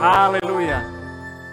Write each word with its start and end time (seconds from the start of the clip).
Haleluya. 0.00 0.80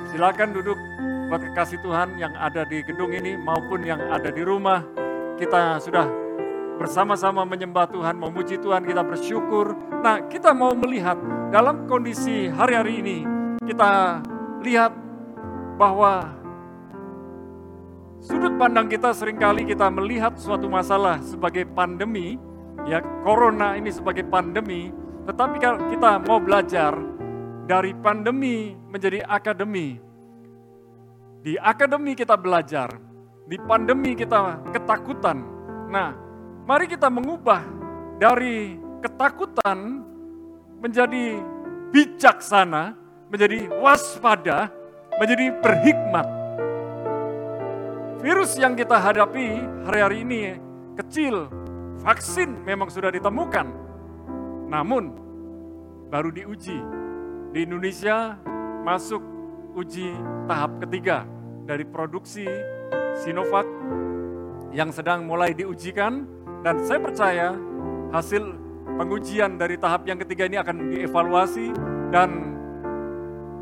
Silakan 0.08 0.56
duduk 0.56 0.80
buat 1.28 1.44
kekasih 1.52 1.84
Tuhan 1.84 2.16
yang 2.16 2.32
ada 2.40 2.64
di 2.64 2.80
gedung 2.80 3.12
ini 3.12 3.36
maupun 3.36 3.84
yang 3.84 4.00
ada 4.08 4.32
di 4.32 4.40
rumah. 4.40 4.88
Kita 5.36 5.84
sudah 5.84 6.08
bersama-sama 6.80 7.44
menyembah 7.44 7.92
Tuhan, 7.92 8.16
memuji 8.16 8.56
Tuhan, 8.64 8.88
kita 8.88 9.04
bersyukur. 9.04 9.76
Nah, 10.00 10.24
kita 10.32 10.56
mau 10.56 10.72
melihat 10.80 11.20
dalam 11.52 11.92
kondisi 11.92 12.48
hari-hari 12.48 13.04
ini, 13.04 13.18
kita 13.68 14.24
lihat 14.64 14.96
bahwa 15.76 16.32
sudut 18.24 18.56
pandang 18.56 18.88
kita 18.88 19.12
sering 19.12 19.44
kali 19.44 19.68
kita 19.68 19.92
melihat 19.92 20.40
suatu 20.40 20.72
masalah 20.72 21.20
sebagai 21.20 21.68
pandemi, 21.68 22.40
ya 22.88 23.04
corona 23.28 23.76
ini 23.76 23.92
sebagai 23.92 24.24
pandemi, 24.24 24.96
tetapi 25.28 25.60
kalau 25.60 25.84
kita 25.92 26.24
mau 26.24 26.40
belajar 26.40 26.96
dari 27.68 27.92
pandemi 27.92 28.72
menjadi 28.88 29.28
akademi. 29.28 30.00
Di 31.44 31.60
akademi 31.60 32.16
kita 32.16 32.40
belajar, 32.40 32.96
di 33.44 33.60
pandemi 33.60 34.16
kita 34.16 34.64
ketakutan. 34.72 35.44
Nah, 35.92 36.16
mari 36.64 36.88
kita 36.88 37.12
mengubah 37.12 37.62
dari 38.18 38.80
ketakutan 39.04 40.02
menjadi 40.80 41.44
bijaksana, 41.92 42.96
menjadi 43.28 43.68
waspada, 43.84 44.72
menjadi 45.20 45.52
berhikmat. 45.60 46.28
Virus 48.24 48.58
yang 48.58 48.74
kita 48.74 48.98
hadapi 48.98 49.62
hari-hari 49.86 50.26
ini 50.26 50.42
kecil, 50.98 51.48
vaksin 52.02 52.64
memang 52.66 52.90
sudah 52.90 53.14
ditemukan, 53.14 53.68
namun 54.68 55.14
baru 56.10 56.34
diuji. 56.34 57.07
Di 57.48 57.64
Indonesia 57.64 58.36
masuk 58.84 59.24
uji 59.80 60.12
tahap 60.52 60.84
ketiga 60.84 61.24
dari 61.64 61.88
produksi 61.88 62.44
Sinovac 63.24 63.68
yang 64.76 64.92
sedang 64.92 65.24
mulai 65.24 65.56
diujikan 65.56 66.28
dan 66.62 66.84
saya 66.84 67.00
percaya 67.00 67.48
hasil 68.12 68.44
pengujian 69.00 69.56
dari 69.56 69.80
tahap 69.80 70.04
yang 70.10 70.20
ketiga 70.20 70.44
ini 70.44 70.60
akan 70.60 70.92
dievaluasi 70.92 71.72
dan 72.12 72.30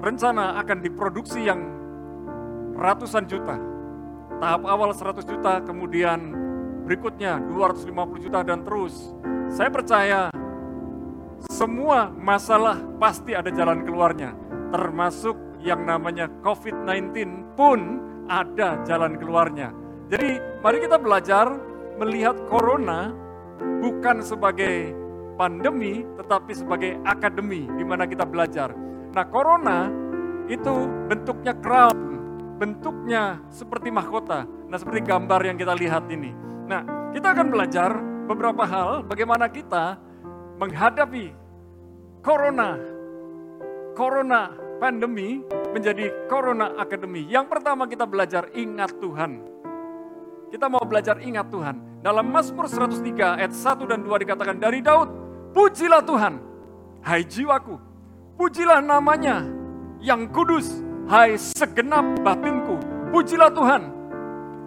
rencana 0.02 0.58
akan 0.66 0.78
diproduksi 0.82 1.46
yang 1.46 1.62
ratusan 2.74 3.30
juta. 3.30 3.58
Tahap 4.42 4.62
awal 4.68 4.92
100 4.92 5.24
juta, 5.24 5.64
kemudian 5.64 6.34
berikutnya 6.90 7.40
250 7.40 8.26
juta 8.28 8.40
dan 8.44 8.66
terus. 8.66 9.16
Saya 9.48 9.72
percaya 9.72 10.28
semua 11.56 12.12
masalah 12.12 12.78
pasti 13.00 13.32
ada 13.32 13.48
jalan 13.50 13.88
keluarnya, 13.88 14.36
termasuk 14.70 15.34
yang 15.64 15.88
namanya 15.88 16.30
COVID-19 16.44 17.16
pun 17.58 18.04
ada 18.28 18.78
jalan 18.84 19.18
keluarnya. 19.18 19.74
Jadi 20.12 20.38
mari 20.62 20.78
kita 20.84 21.00
belajar 21.02 21.56
melihat 21.98 22.38
corona 22.52 23.16
bukan 23.82 24.22
sebagai 24.22 24.94
pandemi, 25.40 26.06
tetapi 26.20 26.52
sebagai 26.54 27.00
akademi 27.08 27.66
di 27.66 27.84
mana 27.88 28.06
kita 28.06 28.28
belajar. 28.28 28.76
Nah 29.16 29.26
corona 29.32 29.90
itu 30.52 30.86
bentuknya 31.10 31.58
crown, 31.58 31.98
bentuknya 32.62 33.42
seperti 33.50 33.90
mahkota. 33.90 34.46
Nah 34.46 34.78
seperti 34.78 35.02
gambar 35.08 35.42
yang 35.42 35.58
kita 35.58 35.74
lihat 35.74 36.06
ini. 36.12 36.30
Nah 36.70 37.10
kita 37.16 37.32
akan 37.32 37.48
belajar 37.48 37.96
beberapa 38.30 38.68
hal 38.68 39.08
bagaimana 39.08 39.50
kita 39.50 39.98
menghadapi 40.60 41.32
corona. 42.24 42.80
Corona 43.96 44.52
pandemi 44.80 45.40
menjadi 45.72 46.12
corona 46.28 46.76
akademi. 46.76 47.28
Yang 47.28 47.46
pertama 47.48 47.88
kita 47.88 48.04
belajar 48.04 48.52
ingat 48.52 48.92
Tuhan. 49.00 49.40
Kita 50.52 50.68
mau 50.72 50.84
belajar 50.84 51.20
ingat 51.24 51.48
Tuhan. 51.52 52.00
Dalam 52.04 52.28
Mazmur 52.30 52.70
103 52.70 53.40
ayat 53.40 53.52
1 53.52 53.92
dan 53.92 54.00
2 54.04 54.24
dikatakan 54.24 54.58
dari 54.62 54.80
Daud, 54.80 55.10
pujilah 55.52 56.06
Tuhan, 56.06 56.38
hai 57.02 57.26
jiwaku, 57.26 57.76
pujilah 58.38 58.80
namanya 58.80 59.42
yang 60.00 60.30
kudus, 60.30 60.86
hai 61.10 61.34
segenap 61.34 62.06
batinku, 62.22 62.78
pujilah 63.10 63.50
Tuhan, 63.50 63.90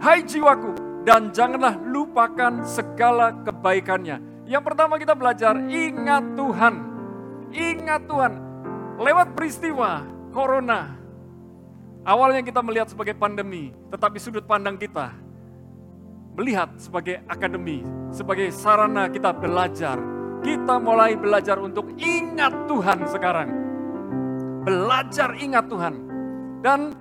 hai 0.02 0.18
jiwaku, 0.26 0.74
dan 1.06 1.30
janganlah 1.30 1.78
lupakan 1.78 2.66
segala 2.66 3.32
kebaikannya. 3.46 4.18
Yang 4.48 4.62
pertama 4.64 4.97
kita 4.97 5.12
belajar, 5.12 5.53
ingat 5.69 6.25
Tuhan. 6.32 6.75
Ingat 7.53 8.00
Tuhan, 8.09 8.32
lewat 8.97 9.36
peristiwa 9.36 10.04
corona. 10.32 10.97
Awalnya 12.04 12.41
kita 12.41 12.64
melihat 12.64 12.88
sebagai 12.88 13.12
pandemi, 13.12 13.72
tetapi 13.92 14.16
sudut 14.16 14.44
pandang 14.48 14.81
kita 14.81 15.12
melihat 16.38 16.70
sebagai 16.78 17.19
akademi, 17.26 17.82
sebagai 18.14 18.54
sarana 18.54 19.10
kita 19.10 19.34
belajar. 19.34 19.98
Kita 20.38 20.78
mulai 20.78 21.19
belajar 21.19 21.58
untuk 21.58 21.91
ingat 21.98 22.54
Tuhan 22.70 23.10
sekarang. 23.10 23.50
Belajar 24.62 25.34
ingat 25.34 25.66
Tuhan. 25.66 25.94
Dan 26.62 26.94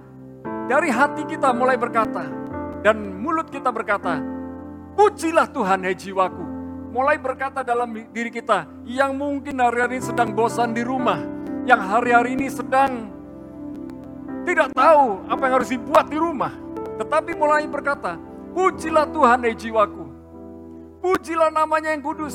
dari 0.66 0.90
hati 0.90 1.22
kita 1.30 1.54
mulai 1.54 1.78
berkata, 1.78 2.26
dan 2.82 2.98
mulut 3.22 3.54
kita 3.54 3.70
berkata, 3.70 4.18
pujilah 4.98 5.46
Tuhan 5.54 5.86
hai 5.86 5.94
jiwaku. 5.94 6.47
Mulai 6.98 7.22
berkata 7.22 7.62
dalam 7.62 7.94
diri 8.10 8.34
kita, 8.34 8.66
yang 8.82 9.14
mungkin 9.14 9.62
hari-hari 9.62 10.02
ini 10.02 10.10
sedang 10.10 10.34
bosan 10.34 10.74
di 10.74 10.82
rumah, 10.82 11.22
yang 11.70 11.78
hari-hari 11.78 12.34
ini 12.34 12.50
sedang 12.50 13.14
tidak 14.42 14.74
tahu 14.74 15.22
apa 15.30 15.42
yang 15.46 15.54
harus 15.62 15.70
dibuat 15.70 16.10
di 16.10 16.18
rumah. 16.18 16.50
Tetapi 16.98 17.38
mulai 17.38 17.70
berkata, 17.70 18.18
pujilah 18.50 19.06
Tuhan 19.14 19.46
hai 19.46 19.54
jiwaku. 19.54 20.06
Pujilah 20.98 21.54
namanya 21.54 21.94
yang 21.94 22.02
kudus. 22.02 22.34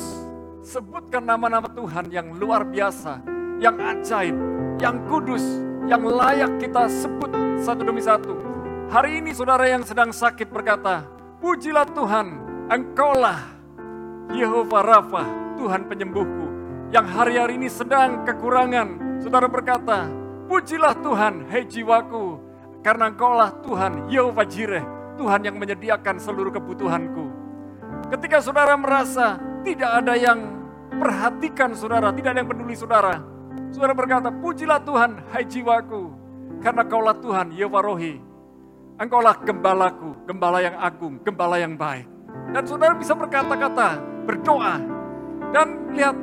Sebutkan 0.63 1.27
nama-nama 1.27 1.67
Tuhan 1.67 2.07
yang 2.07 2.31
luar 2.39 2.63
biasa, 2.63 3.19
yang 3.59 3.75
ajaib, 3.75 4.39
yang 4.79 4.95
kudus, 5.11 5.43
yang 5.91 6.07
layak 6.07 6.63
kita 6.63 6.87
sebut 6.87 7.35
satu 7.59 7.83
demi 7.83 7.99
satu. 7.99 8.31
Hari 8.87 9.19
ini 9.19 9.35
saudara 9.35 9.67
yang 9.67 9.83
sedang 9.83 10.15
sakit 10.15 10.47
berkata, 10.47 11.03
pujilah 11.43 11.83
Tuhan, 11.91 12.27
engkaulah 12.71 13.52
Yehova 14.31 14.79
Rafa, 14.79 15.23
Tuhan 15.59 15.91
penyembuhku. 15.91 16.45
Yang 16.93 17.05
hari-hari 17.11 17.59
ini 17.59 17.67
sedang 17.67 18.23
kekurangan, 18.23 19.19
saudara 19.19 19.49
berkata, 19.49 20.07
pujilah 20.47 20.95
Tuhan, 21.01 21.49
hei 21.49 21.65
jiwaku, 21.67 22.39
karena 22.85 23.09
engkaulah 23.11 23.49
Tuhan, 23.65 24.07
Yehova 24.07 24.45
Jireh, 24.45 24.85
Tuhan 25.17 25.41
yang 25.43 25.57
menyediakan 25.57 26.21
seluruh 26.21 26.53
kebutuhanku. 26.53 27.25
Ketika 28.13 28.39
saudara 28.39 28.77
merasa 28.77 29.41
tidak 29.65 29.89
ada 29.89 30.13
yang 30.13 30.39
perhatikan 30.93 31.73
saudara, 31.73 32.13
tidak 32.13 32.37
ada 32.37 32.39
yang 32.45 32.51
peduli 32.53 32.77
saudara, 32.77 33.25
saudara 33.73 33.97
berkata, 33.97 34.29
pujilah 34.29 34.77
Tuhan, 34.85 35.17
hai 35.33 35.43
jiwaku, 35.49 36.13
karena 36.61 36.85
kaulah 36.85 37.17
Tuhan, 37.17 37.57
Yehova 37.57 37.81
Rohi, 37.81 38.21
engkaulah 39.01 39.33
gembalaku, 39.41 40.13
gembala 40.29 40.61
yang 40.61 40.77
agung, 40.77 41.17
gembala 41.25 41.57
yang 41.57 41.73
baik. 41.73 42.12
Dan 42.51 42.63
saudara 42.67 42.93
bisa 42.97 43.15
berkata-kata, 43.15 44.01
berdoa, 44.27 44.75
dan 45.55 45.67
lihat, 45.93 46.17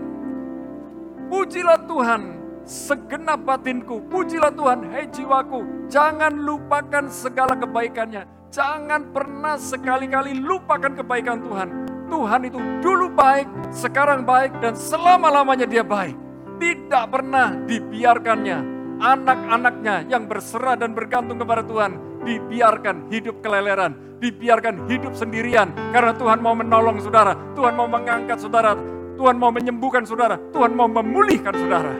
pujilah 1.32 1.80
Tuhan, 1.88 2.22
segenap 2.66 3.40
batinku, 3.46 4.04
pujilah 4.10 4.52
Tuhan, 4.52 4.90
hei 4.92 5.08
jiwaku, 5.08 5.88
jangan 5.88 6.34
lupakan 6.34 7.08
segala 7.08 7.56
kebaikannya, 7.56 8.28
jangan 8.52 9.10
pernah 9.14 9.56
sekali-kali 9.56 10.36
lupakan 10.36 10.92
kebaikan 10.92 11.40
Tuhan. 11.40 11.68
Tuhan 12.10 12.40
itu 12.42 12.58
dulu 12.82 13.06
baik, 13.14 13.46
sekarang 13.70 14.26
baik, 14.26 14.58
dan 14.58 14.74
selama-lamanya 14.74 15.64
dia 15.64 15.86
baik. 15.86 16.18
Tidak 16.60 17.04
pernah 17.08 17.56
dibiarkannya 17.56 18.80
anak-anaknya 19.00 20.04
yang 20.12 20.28
berserah 20.28 20.76
dan 20.76 20.92
bergantung 20.92 21.40
kepada 21.40 21.64
Tuhan 21.64 22.09
dibiarkan 22.24 23.08
hidup 23.08 23.40
keleleran, 23.40 24.20
dibiarkan 24.20 24.86
hidup 24.86 25.16
sendirian 25.16 25.72
karena 25.92 26.12
Tuhan 26.16 26.38
mau 26.40 26.52
menolong 26.52 27.00
saudara, 27.00 27.32
Tuhan 27.56 27.74
mau 27.76 27.88
mengangkat 27.88 28.38
saudara, 28.40 28.76
Tuhan 29.16 29.36
mau 29.36 29.52
menyembuhkan 29.52 30.04
saudara, 30.04 30.36
Tuhan 30.52 30.72
mau 30.76 30.88
memulihkan 30.88 31.54
saudara. 31.56 31.92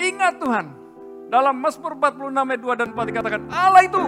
Ingat 0.00 0.40
Tuhan, 0.40 0.66
dalam 1.30 1.54
Mazmur 1.62 1.94
46 1.94 2.34
ayat 2.34 2.60
2 2.62 2.80
dan 2.80 2.88
4 2.90 3.10
dikatakan 3.14 3.42
Allah 3.54 3.82
itu 3.86 4.02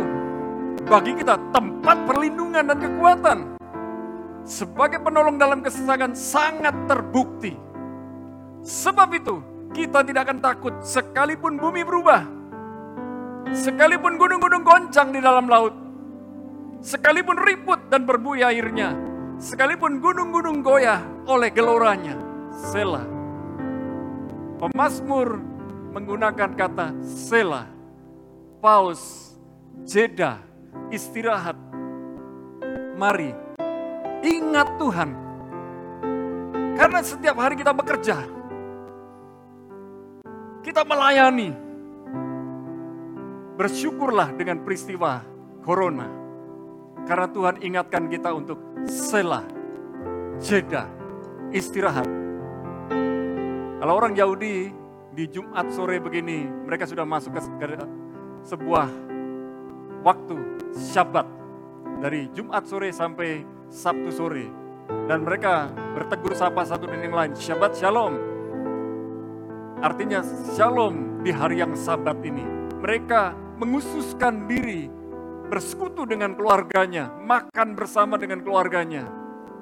bagi 0.90 1.12
kita 1.14 1.38
tempat 1.54 1.96
perlindungan 2.08 2.64
dan 2.66 2.78
kekuatan. 2.82 3.38
Sebagai 4.42 4.98
penolong 4.98 5.38
dalam 5.38 5.62
kesesakan 5.62 6.18
sangat 6.18 6.74
terbukti. 6.90 7.54
Sebab 8.66 9.08
itu 9.14 9.38
kita 9.70 10.02
tidak 10.02 10.26
akan 10.26 10.38
takut 10.42 10.74
sekalipun 10.82 11.62
bumi 11.62 11.86
berubah. 11.86 12.41
Sekalipun 13.52 14.16
gunung-gunung 14.16 14.64
goncang 14.64 15.12
di 15.12 15.20
dalam 15.20 15.44
laut. 15.44 15.76
Sekalipun 16.80 17.36
ribut 17.36 17.78
dan 17.92 18.08
berbuih 18.08 18.48
airnya. 18.48 18.96
Sekalipun 19.36 20.00
gunung-gunung 20.00 20.64
goyah 20.64 21.04
oleh 21.28 21.52
geloranya. 21.52 22.16
Selah. 22.72 23.04
Pemasmur 24.56 25.36
menggunakan 25.92 26.56
kata 26.56 26.96
sela, 27.04 27.68
paus, 28.64 29.34
jeda, 29.84 30.40
istirahat. 30.88 31.58
Mari 32.96 33.36
ingat 34.24 34.68
Tuhan. 34.80 35.10
Karena 36.72 37.00
setiap 37.04 37.36
hari 37.36 37.60
kita 37.60 37.76
bekerja, 37.76 38.16
kita 40.64 40.82
melayani. 40.88 41.71
Bersyukurlah 43.52 44.32
dengan 44.34 44.64
peristiwa 44.64 45.20
corona. 45.60 46.08
Karena 47.04 47.26
Tuhan 47.28 47.56
ingatkan 47.60 48.06
kita 48.06 48.30
untuk 48.32 48.58
sela, 48.86 49.42
jeda, 50.38 50.86
istirahat. 51.50 52.06
Kalau 53.82 53.94
orang 53.98 54.14
Yahudi 54.14 54.70
di 55.12 55.24
Jumat 55.26 55.68
sore 55.74 55.98
begini, 55.98 56.46
mereka 56.46 56.86
sudah 56.86 57.02
masuk 57.02 57.34
ke 57.34 57.40
sebuah 58.46 58.88
waktu 60.06 60.36
Syabat 60.72 61.26
dari 62.00 62.30
Jumat 62.32 62.64
sore 62.64 62.94
sampai 62.94 63.44
Sabtu 63.68 64.10
sore. 64.14 64.46
Dan 65.10 65.26
mereka 65.26 65.70
bertegur 65.98 66.32
sapa 66.32 66.62
satu 66.62 66.86
dengan 66.86 67.10
yang 67.10 67.16
lain, 67.18 67.32
Syabat 67.34 67.74
Shalom. 67.74 68.14
Artinya 69.82 70.22
Shalom 70.54 71.26
di 71.26 71.34
hari 71.34 71.58
yang 71.58 71.74
sabat 71.74 72.22
ini. 72.22 72.61
Mereka 72.82 73.22
mengususkan 73.62 74.50
diri 74.50 74.90
bersekutu 75.46 76.02
dengan 76.02 76.34
keluarganya, 76.34 77.14
makan 77.22 77.78
bersama 77.78 78.18
dengan 78.18 78.42
keluarganya, 78.42 79.06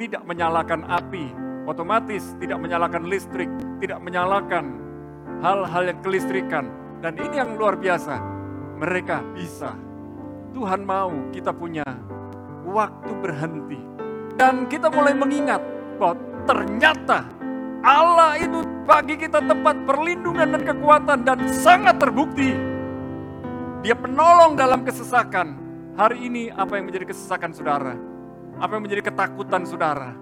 tidak 0.00 0.25
menyalakan 0.25 0.88
api, 0.88 1.28
otomatis 1.69 2.32
tidak 2.40 2.56
menyalakan 2.56 3.05
listrik, 3.05 3.52
tidak 3.76 4.00
menyalakan 4.00 4.81
hal-hal 5.44 5.93
yang 5.93 6.00
kelistrikan. 6.00 6.72
Dan 7.05 7.20
ini 7.20 7.37
yang 7.37 7.61
luar 7.61 7.76
biasa, 7.76 8.17
mereka 8.81 9.20
bisa. 9.37 9.76
Tuhan 10.56 10.88
mau 10.88 11.12
kita 11.28 11.52
punya 11.52 11.84
waktu 12.64 13.12
berhenti. 13.20 13.81
Dan 14.32 14.64
kita 14.64 14.88
mulai 14.88 15.12
mengingat 15.12 15.61
bahwa 16.00 16.17
ternyata 16.49 17.28
Allah 17.84 18.40
itu 18.40 18.64
bagi 18.88 19.20
kita 19.20 19.44
tempat 19.44 19.76
perlindungan 19.84 20.56
dan 20.56 20.62
kekuatan 20.64 21.19
dan 21.28 21.38
sangat 21.52 22.00
terbukti. 22.00 22.80
Dia 23.81 23.97
penolong 23.97 24.56
dalam 24.56 24.85
kesesakan. 24.85 25.56
Hari 25.97 26.29
ini 26.29 26.49
apa 26.53 26.77
yang 26.77 26.88
menjadi 26.88 27.09
kesesakan 27.09 27.50
saudara? 27.53 27.97
Apa 28.61 28.77
yang 28.77 28.85
menjadi 28.88 29.09
ketakutan 29.09 29.65
saudara? 29.65 30.17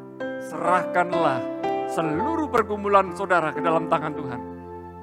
Serahkanlah 0.47 1.43
seluruh 1.91 2.47
pergumulan 2.51 3.15
saudara 3.15 3.51
ke 3.51 3.59
dalam 3.59 3.91
tangan 3.91 4.15
Tuhan 4.15 4.41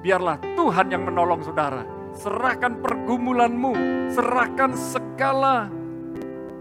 biarlah 0.06 0.38
Tuhan 0.54 0.86
yang 0.86 1.02
menolong 1.02 1.42
saudara. 1.42 1.82
Serahkan 2.14 2.78
pergumulanmu, 2.78 3.74
serahkan 4.14 4.72
segala 4.78 5.66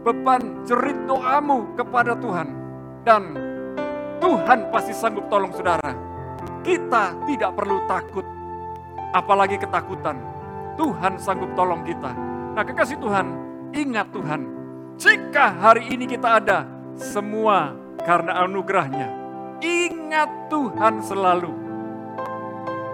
beban 0.02 0.66
jerit 0.66 0.98
doamu 1.06 1.70
kepada 1.78 2.18
Tuhan. 2.18 2.48
Dan 3.06 3.24
Tuhan 4.18 4.74
pasti 4.74 4.98
sanggup 4.98 5.30
tolong 5.30 5.54
saudara. 5.54 5.94
Kita 6.66 7.14
tidak 7.30 7.54
perlu 7.54 7.86
takut, 7.86 8.26
apalagi 9.14 9.62
ketakutan. 9.62 10.18
Tuhan 10.76 11.20
sanggup 11.20 11.52
tolong 11.56 11.84
kita. 11.88 12.12
Nah 12.56 12.64
kekasih 12.64 13.00
Tuhan, 13.00 13.28
ingat 13.76 14.12
Tuhan, 14.12 14.42
jika 14.96 15.52
hari 15.56 15.92
ini 15.92 16.08
kita 16.08 16.40
ada, 16.40 16.68
semua 16.96 17.76
karena 18.04 18.44
anugerahnya. 18.48 19.12
Ingat 19.60 20.52
Tuhan 20.52 21.00
selalu 21.04 21.66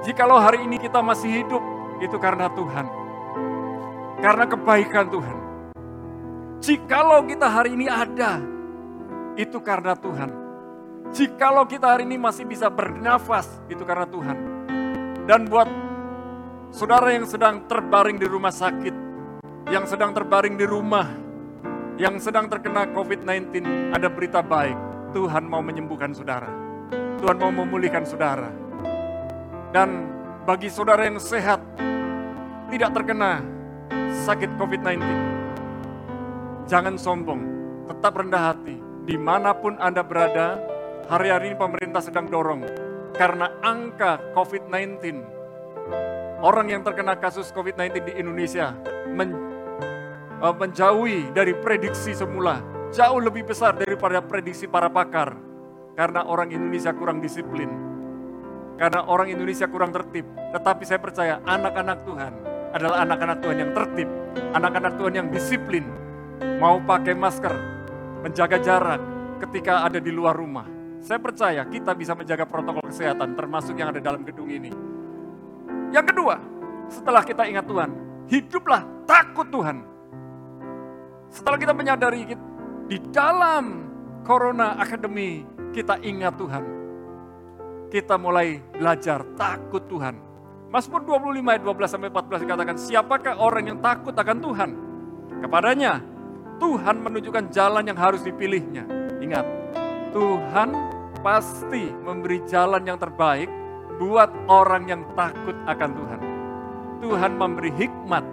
Jikalau 0.02 0.42
hari 0.42 0.66
ini 0.66 0.82
kita 0.82 0.98
masih 0.98 1.30
hidup, 1.30 1.62
itu 2.02 2.18
karena 2.18 2.50
Tuhan. 2.58 2.90
Karena 4.18 4.50
kebaikan 4.50 5.06
Tuhan. 5.14 5.38
Jikalau 6.58 7.22
kita 7.30 7.46
hari 7.46 7.78
ini 7.78 7.86
ada, 7.86 8.42
itu 9.38 9.62
karena 9.62 9.94
Tuhan. 9.94 10.34
Jikalau 11.14 11.70
kita 11.70 11.86
hari 11.86 12.10
ini 12.10 12.18
masih 12.18 12.50
bisa 12.50 12.66
bernafas, 12.66 13.46
itu 13.70 13.86
karena 13.86 14.10
Tuhan. 14.10 14.38
Dan 15.30 15.46
buat 15.46 15.70
saudara 16.72 17.12
yang 17.12 17.28
sedang 17.28 17.68
terbaring 17.68 18.16
di 18.16 18.26
rumah 18.26 18.50
sakit, 18.50 18.96
yang 19.68 19.84
sedang 19.84 20.16
terbaring 20.16 20.56
di 20.56 20.64
rumah, 20.64 21.06
yang 22.00 22.16
sedang 22.18 22.48
terkena 22.48 22.88
COVID-19, 22.96 23.62
ada 23.92 24.08
berita 24.08 24.40
baik. 24.40 24.80
Tuhan 25.12 25.44
mau 25.44 25.60
menyembuhkan 25.60 26.16
saudara. 26.16 26.48
Tuhan 27.20 27.36
mau 27.38 27.52
memulihkan 27.52 28.08
saudara. 28.08 28.48
Dan 29.76 30.08
bagi 30.48 30.72
saudara 30.72 31.04
yang 31.04 31.20
sehat, 31.20 31.60
tidak 32.72 32.96
terkena 32.96 33.44
sakit 34.24 34.56
COVID-19, 34.56 35.04
jangan 36.72 36.96
sombong, 36.96 37.44
tetap 37.92 38.16
rendah 38.16 38.56
hati. 38.56 38.80
Di 39.04 39.20
mana 39.20 39.52
pun 39.52 39.76
Anda 39.76 40.08
berada, 40.08 40.56
hari-hari 41.12 41.52
ini 41.52 41.58
pemerintah 41.60 42.00
sedang 42.00 42.32
dorong. 42.32 42.64
Karena 43.12 43.52
angka 43.60 44.24
COVID-19, 44.32 45.41
orang 46.42 46.68
yang 46.74 46.82
terkena 46.82 47.18
kasus 47.18 47.54
COVID-19 47.56 48.12
di 48.12 48.14
Indonesia 48.18 48.74
men, 49.10 49.32
uh, 50.42 50.54
menjauhi 50.54 51.32
dari 51.32 51.56
prediksi 51.58 52.18
semula. 52.18 52.60
Jauh 52.92 53.24
lebih 53.24 53.48
besar 53.48 53.80
daripada 53.80 54.20
prediksi 54.20 54.68
para 54.68 54.92
pakar. 54.92 55.38
Karena 55.96 56.28
orang 56.28 56.52
Indonesia 56.52 56.92
kurang 56.92 57.24
disiplin 57.24 57.92
karena 58.82 59.06
orang 59.06 59.30
Indonesia 59.30 59.70
kurang 59.70 59.94
tertib. 59.94 60.26
Tetapi 60.58 60.84
saya 60.90 60.98
percaya 60.98 61.38
anak-anak 61.46 62.02
Tuhan 62.02 62.34
adalah 62.74 63.06
anak-anak 63.06 63.38
Tuhan 63.46 63.58
yang 63.62 63.72
tertib, 63.78 64.10
anak-anak 64.58 64.94
Tuhan 64.98 65.14
yang 65.14 65.28
disiplin, 65.30 65.86
mau 66.58 66.82
pakai 66.82 67.14
masker, 67.14 67.54
menjaga 68.26 68.58
jarak 68.58 69.02
ketika 69.46 69.86
ada 69.86 70.02
di 70.02 70.10
luar 70.10 70.34
rumah. 70.34 70.66
Saya 70.98 71.22
percaya 71.22 71.62
kita 71.70 71.94
bisa 71.94 72.18
menjaga 72.18 72.50
protokol 72.50 72.90
kesehatan 72.90 73.38
termasuk 73.38 73.78
yang 73.78 73.94
ada 73.94 74.02
dalam 74.02 74.26
gedung 74.26 74.50
ini. 74.50 74.74
Yang 75.92 76.06
kedua, 76.16 76.36
setelah 76.88 77.22
kita 77.22 77.44
ingat 77.46 77.68
Tuhan, 77.68 77.90
hiduplah 78.32 78.82
takut 79.04 79.48
Tuhan. 79.52 79.84
Setelah 81.32 81.58
kita 81.60 81.72
menyadari 81.76 82.28
di 82.88 82.98
dalam 83.12 83.88
Corona 84.24 84.80
Academy 84.80 85.48
kita 85.72 86.00
ingat 86.04 86.36
Tuhan 86.36 86.82
kita 87.92 88.16
mulai 88.16 88.64
belajar 88.72 89.28
takut 89.36 89.84
Tuhan. 89.92 90.16
Mazmur 90.72 91.04
25 91.04 91.44
ayat 91.44 91.64
12 91.68 91.92
sampai 91.92 92.08
14 92.08 92.44
dikatakan, 92.48 92.76
siapakah 92.80 93.36
orang 93.36 93.64
yang 93.68 93.80
takut 93.84 94.16
akan 94.16 94.38
Tuhan? 94.40 94.70
Kepadanya, 95.44 96.00
Tuhan 96.64 96.96
menunjukkan 97.04 97.52
jalan 97.52 97.84
yang 97.84 98.00
harus 98.00 98.24
dipilihnya. 98.24 98.88
Ingat, 99.20 99.44
Tuhan 100.16 100.70
pasti 101.20 101.92
memberi 101.92 102.40
jalan 102.48 102.88
yang 102.88 102.96
terbaik 102.96 103.52
buat 104.02 104.34
orang 104.50 104.90
yang 104.90 105.06
takut 105.14 105.54
akan 105.70 105.90
Tuhan. 105.94 106.20
Tuhan 107.06 107.32
memberi 107.38 107.70
hikmat, 107.78 108.26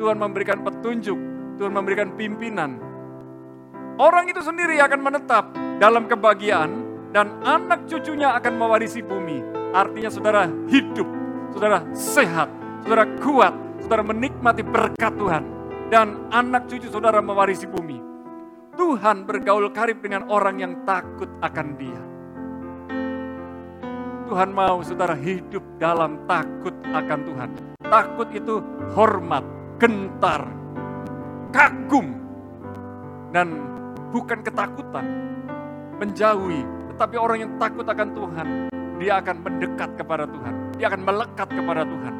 Tuhan 0.00 0.16
memberikan 0.16 0.64
petunjuk, 0.64 1.18
Tuhan 1.60 1.72
memberikan 1.76 2.16
pimpinan. 2.16 2.80
Orang 4.00 4.32
itu 4.32 4.40
sendiri 4.40 4.80
akan 4.80 5.00
menetap 5.04 5.52
dalam 5.76 6.08
kebahagiaan 6.08 6.72
dan 7.12 7.36
anak 7.44 7.84
cucunya 7.84 8.32
akan 8.32 8.56
mewarisi 8.56 9.04
bumi. 9.04 9.44
Artinya 9.76 10.08
saudara 10.08 10.48
hidup, 10.72 11.06
saudara 11.52 11.84
sehat, 11.92 12.48
saudara 12.82 13.04
kuat, 13.20 13.52
saudara 13.84 14.02
menikmati 14.08 14.64
berkat 14.64 15.12
Tuhan. 15.20 15.44
Dan 15.92 16.32
anak 16.32 16.64
cucu 16.66 16.88
saudara 16.88 17.20
mewarisi 17.20 17.68
bumi. 17.68 18.00
Tuhan 18.74 19.28
bergaul 19.28 19.70
karib 19.70 20.00
dengan 20.00 20.26
orang 20.32 20.58
yang 20.58 20.72
takut 20.82 21.28
akan 21.44 21.68
dia. 21.78 22.13
Tuhan 24.34 24.50
mau 24.50 24.82
saudara 24.82 25.14
hidup 25.14 25.62
dalam 25.78 26.26
takut 26.26 26.74
akan 26.90 27.18
Tuhan. 27.22 27.50
Takut 27.86 28.26
itu 28.34 28.58
hormat, 28.90 29.46
gentar, 29.78 30.50
kagum, 31.54 32.18
dan 33.30 33.62
bukan 34.10 34.42
ketakutan. 34.42 35.06
Menjauhi 36.02 36.66
tetapi 36.90 37.14
orang 37.14 37.46
yang 37.46 37.52
takut 37.62 37.86
akan 37.86 38.08
Tuhan, 38.10 38.46
dia 38.98 39.22
akan 39.22 39.36
mendekat 39.38 40.02
kepada 40.02 40.26
Tuhan. 40.26 40.54
Dia 40.82 40.90
akan 40.90 41.02
melekat 41.06 41.48
kepada 41.54 41.82
Tuhan. 41.86 42.14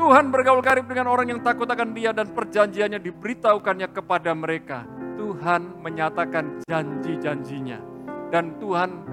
Tuhan 0.00 0.24
bergaul 0.32 0.64
karib 0.64 0.88
dengan 0.88 1.12
orang 1.12 1.28
yang 1.28 1.44
takut 1.44 1.68
akan 1.68 1.92
dia 1.92 2.16
dan 2.16 2.32
perjanjiannya 2.32 3.04
diberitahukannya 3.04 3.92
kepada 3.92 4.32
mereka. 4.32 4.88
Tuhan 5.20 5.76
menyatakan 5.76 6.64
janji-janjinya. 6.64 7.84
Dan 8.32 8.56
Tuhan 8.56 9.04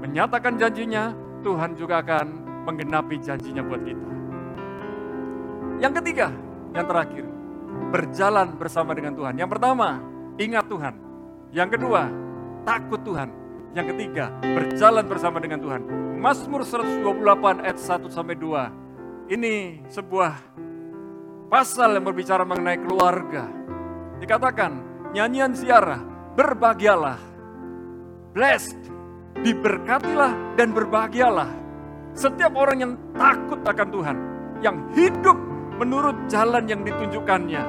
menyatakan 0.00 0.56
janjinya, 0.60 1.25
Tuhan 1.46 1.78
juga 1.78 2.02
akan 2.02 2.26
menggenapi 2.66 3.22
janjinya 3.22 3.62
buat 3.62 3.78
kita. 3.86 4.08
Yang 5.78 5.92
ketiga, 6.02 6.34
yang 6.74 6.86
terakhir, 6.90 7.24
berjalan 7.94 8.58
bersama 8.58 8.90
dengan 8.98 9.14
Tuhan. 9.14 9.38
Yang 9.38 9.50
pertama, 9.54 10.02
ingat 10.42 10.66
Tuhan. 10.66 10.94
Yang 11.54 11.78
kedua, 11.78 12.10
takut 12.66 12.98
Tuhan. 13.06 13.30
Yang 13.78 13.94
ketiga, 13.94 14.34
berjalan 14.42 15.04
bersama 15.06 15.38
dengan 15.38 15.62
Tuhan. 15.62 15.82
Mazmur 16.18 16.66
128 16.66 17.62
ayat 17.62 17.78
1 17.78 18.10
sampai 18.10 18.34
2. 18.34 18.86
ini 19.26 19.82
sebuah 19.90 20.38
pasal 21.50 21.98
yang 21.98 22.06
berbicara 22.06 22.42
mengenai 22.42 22.78
keluarga. 22.82 23.46
Dikatakan, 24.18 24.72
nyanyian 25.14 25.52
siara, 25.54 26.00
berbahagialah, 26.34 27.20
blessed, 28.32 28.95
diberkatilah 29.44 30.56
dan 30.56 30.72
berbahagialah. 30.72 31.50
Setiap 32.16 32.56
orang 32.56 32.78
yang 32.80 32.92
takut 33.12 33.60
akan 33.60 33.88
Tuhan, 33.92 34.16
yang 34.64 34.76
hidup 34.96 35.36
menurut 35.76 36.16
jalan 36.32 36.64
yang 36.64 36.80
ditunjukkannya. 36.80 37.62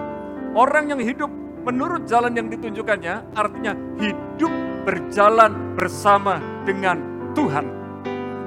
Orang 0.56 0.88
yang 0.88 1.02
hidup 1.04 1.28
menurut 1.68 2.08
jalan 2.08 2.32
yang 2.32 2.48
ditunjukkannya 2.48 3.36
artinya 3.36 3.76
hidup 4.00 4.54
berjalan 4.88 5.76
bersama 5.76 6.40
dengan 6.64 6.96
Tuhan. 7.36 7.68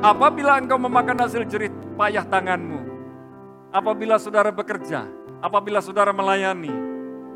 Apabila 0.01 0.57
engkau 0.57 0.81
memakan 0.81 1.29
hasil 1.29 1.45
jerit 1.45 1.75
payah 2.01 2.25
tanganmu, 2.25 2.81
apabila 3.69 4.17
saudara 4.17 4.49
bekerja, 4.49 5.05
apabila 5.45 5.85
saudara 5.85 6.17
melayani, 6.17 6.73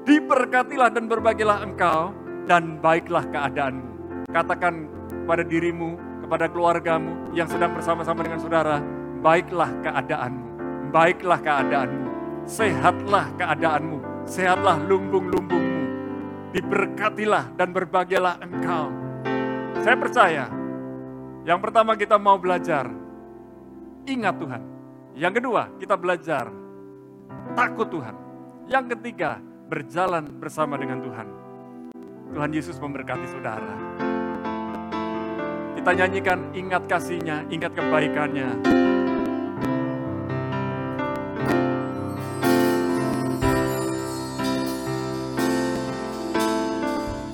diberkatilah 0.09 0.89
dan 0.89 1.05
berbagilah 1.05 1.61
engkau 1.61 2.17
dan 2.49 2.81
baiklah 2.81 3.29
keadaanmu. 3.29 4.25
Katakan 4.33 4.89
pada 5.25 5.43
dirimu, 5.43 5.97
kepada 6.25 6.49
keluargamu 6.49 7.33
yang 7.37 7.49
sedang 7.49 7.73
bersama-sama 7.77 8.25
dengan 8.25 8.41
saudara, 8.41 8.81
baiklah 9.21 9.73
keadaanmu, 9.85 10.47
baiklah 10.93 11.41
keadaanmu, 11.41 12.09
sehatlah 12.45 13.29
keadaanmu, 13.37 13.99
sehatlah 14.29 14.77
lumbung-lumbungmu, 14.85 15.83
diberkatilah 16.53 17.53
dan 17.57 17.73
berbahagialah 17.73 18.41
engkau. 18.41 18.93
Saya 19.85 19.97
percaya, 20.01 20.45
yang 21.45 21.61
pertama 21.61 21.93
kita 21.97 22.17
mau 22.17 22.41
belajar, 22.41 22.89
ingat 24.09 24.37
Tuhan. 24.41 24.63
Yang 25.15 25.33
kedua, 25.41 25.63
kita 25.77 25.95
belajar 25.97 26.49
takut 27.53 27.89
Tuhan. 27.93 28.17
Yang 28.65 28.97
ketiga, 28.97 29.39
berjalan 29.69 30.25
bersama 30.41 30.81
dengan 30.81 31.05
Tuhan. 31.05 31.29
Tuhan 32.33 32.51
Yesus 32.51 32.81
memberkati 32.81 33.27
saudara. 33.29 34.14
Kita 35.85 36.01
nyanyikan 36.01 36.49
ingat 36.57 36.89
kasihnya, 36.89 37.45
ingat 37.53 37.77
kebaikannya. 37.77 38.57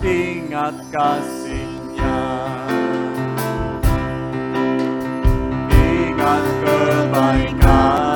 Ingat 0.03 0.77
kasihnya 0.91 2.19
Ingat 5.71 6.45
kebaikannya 6.67 8.10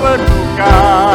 penuhkan 0.00 1.07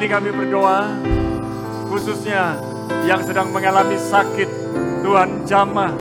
ini 0.00 0.08
kami 0.08 0.32
berdoa, 0.32 0.96
khususnya 1.92 2.56
yang 3.04 3.20
sedang 3.20 3.52
mengalami 3.52 4.00
sakit, 4.00 4.48
Tuhan 5.04 5.44
jamah 5.44 5.92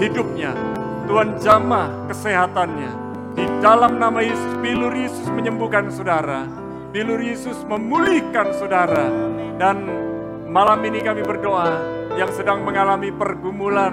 hidupnya, 0.00 0.56
Tuhan 1.04 1.36
jamah 1.36 1.92
kesehatannya. 2.08 2.88
Di 3.36 3.44
dalam 3.60 4.00
nama 4.00 4.24
Yesus, 4.24 4.48
bilur 4.64 4.96
Yesus 4.96 5.28
menyembuhkan 5.28 5.92
saudara, 5.92 6.48
bilur 6.88 7.20
Yesus 7.20 7.68
memulihkan 7.68 8.56
saudara. 8.56 9.12
Dan 9.60 9.76
malam 10.48 10.80
ini 10.88 11.04
kami 11.04 11.20
berdoa, 11.20 11.76
yang 12.16 12.32
sedang 12.32 12.64
mengalami 12.64 13.12
pergumulan 13.12 13.92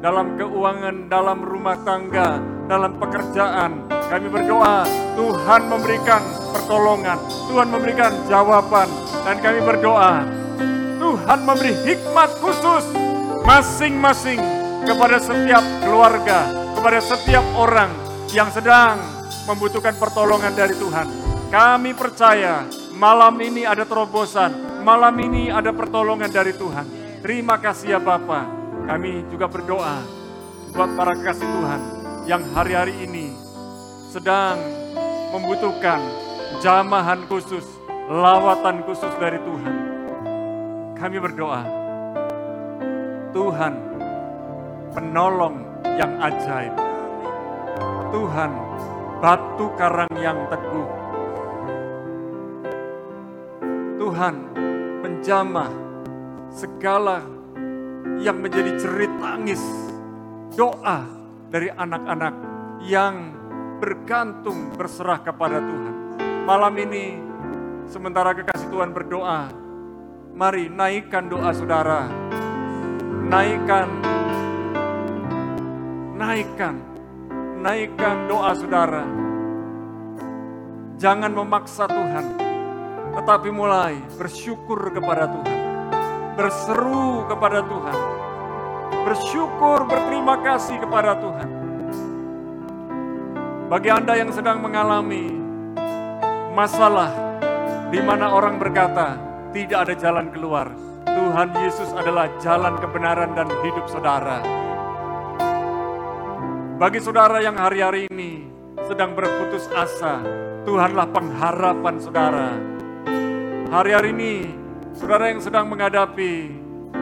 dalam 0.00 0.40
keuangan, 0.40 1.12
dalam 1.12 1.44
rumah 1.44 1.76
tangga, 1.84 2.40
dalam 2.68 3.00
pekerjaan. 3.00 3.88
Kami 3.88 4.28
berdoa, 4.28 4.84
Tuhan 5.16 5.62
memberikan 5.68 6.22
pertolongan, 6.52 7.18
Tuhan 7.48 7.68
memberikan 7.72 8.12
jawaban, 8.28 8.88
dan 9.24 9.36
kami 9.40 9.60
berdoa, 9.64 10.24
Tuhan 11.00 11.40
memberi 11.44 11.72
hikmat 11.88 12.30
khusus 12.40 12.84
masing-masing 13.44 14.40
kepada 14.84 15.16
setiap 15.16 15.64
keluarga, 15.80 16.48
kepada 16.76 17.00
setiap 17.00 17.44
orang 17.56 17.88
yang 18.32 18.48
sedang 18.52 19.00
membutuhkan 19.48 19.96
pertolongan 19.96 20.52
dari 20.52 20.76
Tuhan. 20.76 21.08
Kami 21.48 21.96
percaya 21.96 22.64
malam 22.96 23.40
ini 23.40 23.64
ada 23.64 23.88
terobosan, 23.88 24.84
malam 24.84 25.16
ini 25.20 25.48
ada 25.48 25.72
pertolongan 25.72 26.28
dari 26.28 26.52
Tuhan. 26.52 26.84
Terima 27.24 27.56
kasih 27.56 27.96
ya 27.96 28.00
Bapak. 28.00 28.56
Kami 28.88 29.28
juga 29.32 29.48
berdoa 29.52 30.00
buat 30.72 30.90
para 30.96 31.12
kasih 31.16 31.44
Tuhan 31.44 31.97
yang 32.28 32.44
hari-hari 32.52 33.08
ini 33.08 33.32
sedang 34.12 34.60
membutuhkan 35.32 35.96
jamahan 36.60 37.24
khusus, 37.24 37.64
lawatan 38.12 38.84
khusus 38.84 39.08
dari 39.16 39.40
Tuhan. 39.40 39.74
Kami 40.92 41.16
berdoa, 41.24 41.64
Tuhan 43.32 43.74
penolong 44.92 45.56
yang 45.96 46.12
ajaib. 46.20 46.76
Tuhan 48.12 48.52
batu 49.24 49.66
karang 49.80 50.12
yang 50.20 50.36
teguh. 50.52 50.88
Tuhan 53.96 54.34
penjamah 55.00 55.72
segala 56.52 57.24
yang 58.20 58.36
menjadi 58.36 58.76
jerit 58.76 59.12
tangis 59.16 59.60
doa 60.52 61.17
dari 61.48 61.72
anak-anak 61.72 62.34
yang 62.84 63.32
bergantung 63.80 64.72
berserah 64.76 65.24
kepada 65.24 65.58
Tuhan. 65.60 65.94
Malam 66.44 66.74
ini 66.76 67.04
sementara 67.88 68.36
kekasih 68.36 68.68
Tuhan 68.68 68.92
berdoa, 68.92 69.48
mari 70.36 70.68
naikkan 70.68 71.28
doa 71.28 71.50
saudara. 71.56 72.08
Naikkan 73.28 73.88
naikkan 76.16 76.74
naikkan 77.60 78.16
doa 78.28 78.52
saudara. 78.56 79.04
Jangan 80.98 81.30
memaksa 81.30 81.86
Tuhan, 81.86 82.26
tetapi 83.14 83.48
mulai 83.54 84.02
bersyukur 84.18 84.90
kepada 84.90 85.30
Tuhan. 85.30 85.58
Berseru 86.34 87.26
kepada 87.30 87.62
Tuhan. 87.62 87.98
Bersyukur, 89.08 89.88
berterima 89.88 90.36
kasih 90.44 90.84
kepada 90.84 91.16
Tuhan. 91.16 91.48
Bagi 93.72 93.88
Anda 93.88 94.20
yang 94.20 94.28
sedang 94.28 94.60
mengalami 94.60 95.32
masalah 96.52 97.08
di 97.88 98.04
mana 98.04 98.36
orang 98.36 98.60
berkata 98.60 99.16
tidak 99.56 99.88
ada 99.88 99.94
jalan 99.96 100.28
keluar, 100.28 100.68
Tuhan 101.08 101.56
Yesus 101.56 101.88
adalah 101.96 102.28
jalan 102.36 102.76
kebenaran 102.76 103.32
dan 103.32 103.48
hidup 103.64 103.88
saudara. 103.88 104.44
Bagi 106.76 107.00
saudara 107.00 107.40
yang 107.40 107.56
hari-hari 107.56 108.12
ini 108.12 108.44
sedang 108.84 109.16
berputus 109.16 109.72
asa, 109.72 110.20
Tuhanlah 110.68 111.08
pengharapan 111.16 111.96
saudara. 111.96 112.60
Hari-hari 113.72 114.12
ini, 114.12 114.52
saudara 114.92 115.32
yang 115.32 115.40
sedang 115.40 115.64
menghadapi 115.72 116.52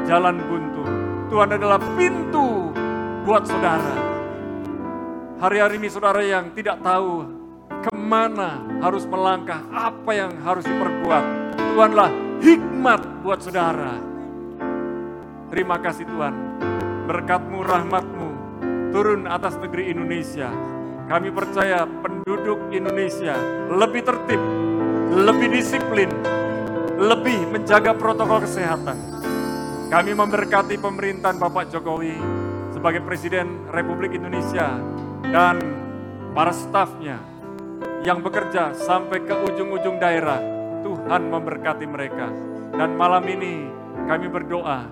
jalan 0.07 0.39
buntu, 0.47 0.76
Tuhan 1.27 1.59
adalah 1.59 1.83
pintu 1.99 2.71
buat 3.27 3.43
saudara. 3.43 3.99
Hari-hari 5.43 5.83
ini 5.83 5.89
saudara 5.91 6.23
yang 6.23 6.55
tidak 6.55 6.79
tahu 6.87 7.27
ke 7.67 7.91
mana 7.99 8.63
harus 8.79 9.03
melangkah, 9.11 9.59
apa 9.75 10.11
yang 10.15 10.33
harus 10.47 10.63
diperbuat. 10.63 11.25
Tuhanlah 11.59 12.11
hikmat 12.39 13.01
buat 13.27 13.43
saudara. 13.43 13.99
Terima 15.51 15.83
kasih 15.83 16.07
Tuhan, 16.07 16.35
berkatmu, 17.11 17.59
rahmatmu 17.63 18.29
turun 18.95 19.27
atas 19.27 19.59
negeri 19.59 19.91
Indonesia. 19.91 20.49
Kami 21.11 21.31
percaya 21.35 21.87
penduduk 21.87 22.71
Indonesia 22.71 23.35
lebih 23.71 24.07
tertib, 24.07 24.43
lebih 25.11 25.49
disiplin, 25.55 26.11
lebih 26.99 27.51
menjaga 27.51 27.95
protokol 27.99 28.47
kesehatan. 28.47 29.16
Kami 29.87 30.19
memberkati 30.19 30.83
pemerintahan 30.83 31.39
Bapak 31.39 31.71
Jokowi 31.71 32.19
sebagai 32.75 33.07
Presiden 33.07 33.71
Republik 33.71 34.19
Indonesia 34.19 34.83
dan 35.31 35.63
para 36.35 36.51
stafnya 36.51 37.23
yang 38.03 38.19
bekerja 38.19 38.75
sampai 38.75 39.23
ke 39.23 39.31
ujung-ujung 39.47 40.03
daerah. 40.03 40.43
Tuhan 40.83 41.31
memberkati 41.31 41.87
mereka. 41.87 42.27
Dan 42.75 42.99
malam 42.99 43.23
ini 43.31 43.71
kami 44.11 44.27
berdoa, 44.27 44.91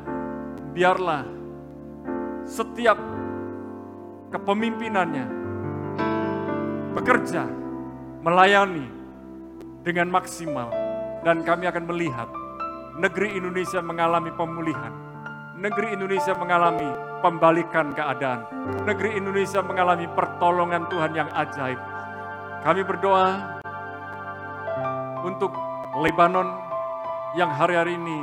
biarlah 0.70 1.26
setiap 2.46 2.94
kepemimpinannya 4.30 5.26
bekerja, 6.94 7.50
melayani 8.22 8.86
dengan 9.82 10.06
maksimal. 10.06 10.70
Dan 11.26 11.42
kami 11.42 11.66
akan 11.66 11.84
melihat 11.90 12.30
negeri 12.94 13.34
Indonesia 13.34 13.82
mengalami 13.82 14.30
pemulihan. 14.34 14.92
Negeri 15.58 15.94
Indonesia 15.98 16.34
mengalami 16.34 16.86
pembalikan 17.22 17.90
keadaan. 17.90 18.46
Negeri 18.86 19.18
Indonesia 19.18 19.62
mengalami 19.62 20.06
pertolongan 20.14 20.86
Tuhan 20.86 21.12
yang 21.14 21.30
ajaib. 21.30 21.80
Kami 22.62 22.82
berdoa 22.86 23.28
untuk 25.26 25.50
Lebanon 25.94 26.48
yang 27.34 27.50
hari-hari 27.50 27.98
ini 27.98 28.18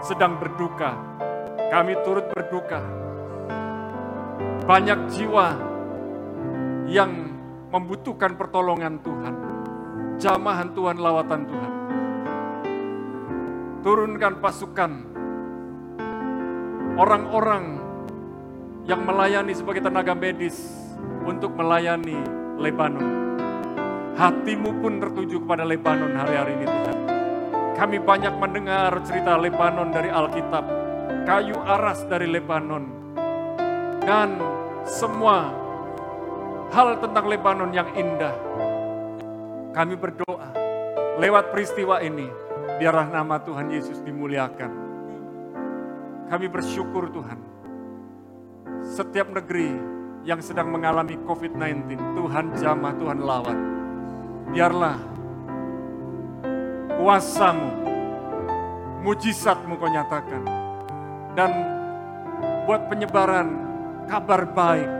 sedang 0.00 0.40
berduka. 0.40 0.96
Kami 1.72 1.92
turut 2.04 2.28
berduka. 2.32 2.80
Banyak 4.64 5.12
jiwa 5.12 5.46
yang 6.88 7.12
membutuhkan 7.68 8.36
pertolongan 8.40 9.00
Tuhan. 9.04 9.34
Jamahan 10.16 10.72
Tuhan, 10.72 10.96
lawatan 10.96 11.42
Tuhan. 11.48 11.73
Turunkan 13.84 14.40
pasukan 14.40 14.92
orang-orang 16.96 17.76
yang 18.88 19.04
melayani 19.04 19.52
sebagai 19.52 19.84
tenaga 19.84 20.16
medis 20.16 20.56
untuk 21.28 21.52
melayani 21.52 22.16
Lebanon. 22.56 23.36
Hatimu 24.16 24.80
pun 24.80 25.04
tertuju 25.04 25.44
kepada 25.44 25.68
Lebanon 25.68 26.16
hari-hari 26.16 26.56
ini 26.56 26.64
Tuhan. 26.64 26.98
Kami 27.76 28.00
banyak 28.00 28.32
mendengar 28.40 29.04
cerita 29.04 29.36
Lebanon 29.36 29.92
dari 29.92 30.08
Alkitab, 30.08 30.64
kayu 31.28 31.60
aras 31.68 32.08
dari 32.08 32.24
Lebanon, 32.24 32.88
dan 34.00 34.40
semua 34.88 35.52
hal 36.72 37.04
tentang 37.04 37.28
Lebanon 37.28 37.68
yang 37.68 37.92
indah. 37.92 38.32
Kami 39.76 39.92
berdoa 39.92 40.48
lewat 41.20 41.52
peristiwa 41.52 42.00
ini, 42.00 42.32
biarlah 42.78 43.06
nama 43.10 43.38
Tuhan 43.38 43.70
Yesus 43.70 44.02
dimuliakan. 44.02 44.72
Kami 46.26 46.46
bersyukur 46.48 47.12
Tuhan, 47.12 47.38
setiap 48.82 49.30
negeri 49.30 49.70
yang 50.24 50.40
sedang 50.40 50.72
mengalami 50.72 51.20
COVID-19, 51.22 51.94
Tuhan 52.16 52.46
jamah, 52.56 52.92
Tuhan 52.96 53.18
lawan. 53.20 53.58
Biarlah 54.50 54.96
kuasamu, 56.96 57.70
mujizatmu 59.04 59.76
kau 59.76 59.90
nyatakan. 59.90 60.42
Dan 61.34 61.50
buat 62.64 62.88
penyebaran 62.88 63.48
kabar 64.08 64.48
baik 64.48 64.90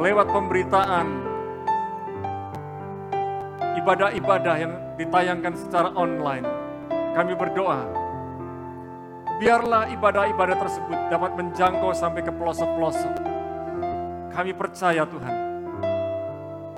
lewat 0.00 0.26
pemberitaan 0.32 1.06
ibadah-ibadah 3.84 4.56
yang 4.56 4.72
ditayangkan 4.96 5.54
secara 5.56 5.92
online. 5.92 6.59
Kami 7.10 7.32
berdoa, 7.34 7.82
biarlah 9.42 9.90
ibadah-ibadah 9.90 10.56
tersebut 10.56 10.98
dapat 11.10 11.34
menjangkau 11.34 11.90
sampai 11.90 12.22
ke 12.22 12.30
pelosok-pelosok. 12.30 13.14
Kami 14.30 14.54
percaya 14.54 15.02
Tuhan, 15.04 15.36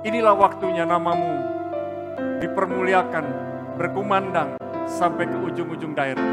inilah 0.02 0.32
waktunya 0.32 0.88
namamu 0.88 1.36
dipermuliakan, 2.40 3.24
berkumandang 3.76 4.56
sampai 4.88 5.28
ke 5.28 5.36
ujung-ujung 5.36 5.92
daerah. 5.92 6.26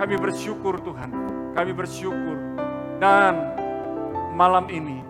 Kami 0.00 0.16
bersyukur 0.16 0.80
Tuhan, 0.80 1.10
kami 1.52 1.76
bersyukur. 1.76 2.36
Dan 2.96 3.36
malam 4.32 4.64
ini 4.72 5.04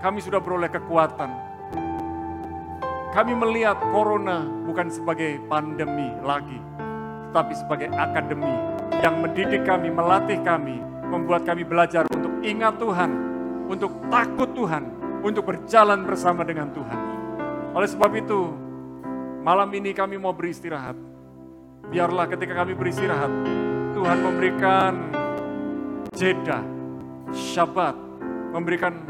kami 0.00 0.24
sudah 0.24 0.40
beroleh 0.40 0.72
kekuatan. 0.72 1.53
Kami 3.14 3.30
melihat 3.30 3.78
corona 3.94 4.42
bukan 4.66 4.90
sebagai 4.90 5.38
pandemi 5.46 6.10
lagi, 6.26 6.58
tetapi 7.30 7.54
sebagai 7.54 7.88
akademi 7.94 8.50
yang 9.06 9.22
mendidik 9.22 9.62
kami, 9.62 9.86
melatih 9.86 10.42
kami, 10.42 10.82
membuat 11.06 11.46
kami 11.46 11.62
belajar 11.62 12.10
untuk 12.10 12.34
ingat 12.42 12.74
Tuhan, 12.74 13.10
untuk 13.70 13.94
takut 14.10 14.50
Tuhan, 14.50 14.90
untuk 15.22 15.46
berjalan 15.46 16.02
bersama 16.02 16.42
dengan 16.42 16.74
Tuhan. 16.74 16.98
Oleh 17.70 17.86
sebab 17.86 18.10
itu, 18.18 18.50
malam 19.46 19.70
ini 19.78 19.94
kami 19.94 20.18
mau 20.18 20.34
beristirahat. 20.34 20.98
Biarlah 21.94 22.26
ketika 22.26 22.66
kami 22.66 22.74
beristirahat, 22.74 23.30
Tuhan 23.94 24.18
memberikan 24.26 24.92
jeda, 26.18 26.66
syabat, 27.30 27.94
memberikan 28.50 29.06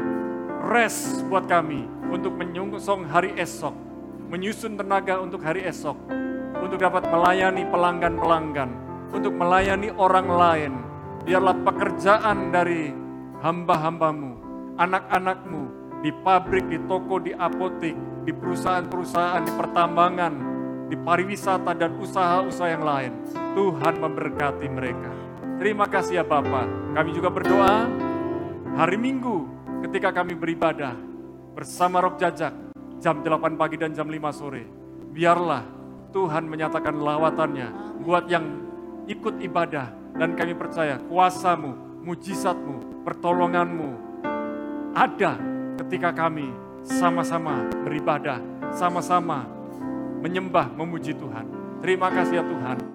rest 0.69 1.25
buat 1.25 1.49
kami 1.49 1.89
untuk 2.13 2.37
menyungsong 2.37 3.09
hari 3.09 3.33
esok, 3.33 3.84
menyusun 4.29 4.75
tenaga 4.75 5.21
untuk 5.21 5.41
hari 5.45 5.65
esok, 5.65 5.95
untuk 6.59 6.81
dapat 6.81 7.05
melayani 7.09 7.63
pelanggan-pelanggan, 7.69 8.69
untuk 9.13 9.33
melayani 9.37 9.93
orang 9.93 10.27
lain. 10.27 10.73
Biarlah 11.25 11.57
pekerjaan 11.65 12.53
dari 12.53 12.93
hamba-hambamu, 13.41 14.31
anak-anakmu, 14.77 15.63
di 16.05 16.13
pabrik, 16.21 16.69
di 16.69 16.77
toko, 16.85 17.17
di 17.17 17.33
apotik, 17.33 17.97
di 18.25 18.31
perusahaan-perusahaan, 18.33 19.41
di 19.41 19.53
pertambangan, 19.57 20.33
di 20.85 20.95
pariwisata 20.97 21.73
dan 21.73 21.97
usaha-usaha 21.97 22.69
yang 22.69 22.85
lain. 22.85 23.11
Tuhan 23.57 23.95
memberkati 23.97 24.67
mereka. 24.69 25.11
Terima 25.57 25.89
kasih 25.89 26.21
ya 26.21 26.25
Bapak. 26.27 26.93
Kami 26.93 27.09
juga 27.15 27.31
berdoa 27.31 27.89
hari 28.75 28.97
Minggu 28.99 29.47
ketika 29.87 30.11
kami 30.11 30.35
beribadah 30.35 30.93
bersama 31.55 32.03
Rob 32.03 32.19
Jajak 32.19 32.64
jam 32.99 33.21
8 33.23 33.59
pagi 33.59 33.75
dan 33.79 33.91
jam 33.91 34.07
5 34.07 34.31
sore. 34.31 34.63
Biarlah 35.15 35.63
Tuhan 36.15 36.47
menyatakan 36.47 36.95
lawatannya 36.95 37.99
buat 38.03 38.27
yang 38.31 38.45
ikut 39.05 39.43
ibadah 39.43 40.15
dan 40.15 40.33
kami 40.33 40.55
percaya 40.55 40.95
kuasamu, 41.11 42.01
mujizatmu, 42.07 43.03
pertolonganmu 43.03 43.91
ada 44.95 45.35
ketika 45.83 46.15
kami 46.15 46.47
sama-sama 46.87 47.67
beribadah, 47.83 48.39
sama-sama 48.71 49.43
menyembah, 50.23 50.71
memuji 50.71 51.11
Tuhan. 51.11 51.45
Terima 51.83 52.07
kasih 52.09 52.39
ya 52.39 52.45
Tuhan. 52.47 52.94